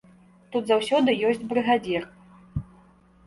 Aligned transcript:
Тут 0.53 0.63
заўсёды 0.69 1.13
ёсць 1.31 1.45
брыгадзір. 1.51 2.07